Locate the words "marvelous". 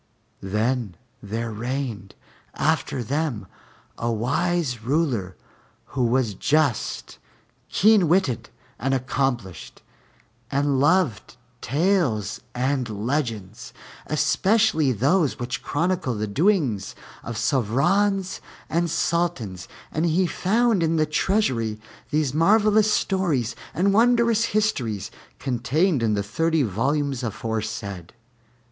22.33-22.91